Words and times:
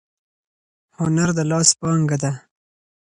هنر 0.97 1.29
د 1.37 1.39
لاس 1.51 1.69
پانګه 1.79 2.17
ده. 2.23 2.31